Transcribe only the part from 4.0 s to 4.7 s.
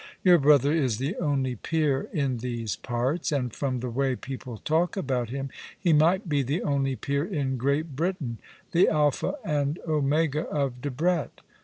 people